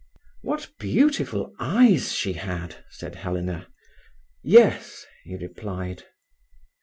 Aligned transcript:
"What 0.41 0.71
beautiful 0.79 1.53
eyes 1.59 2.11
she 2.11 2.33
had!" 2.33 2.83
said 2.89 3.13
Helena. 3.17 3.67
"Yes," 4.41 5.05
he 5.25 5.35
replied. 5.35 6.05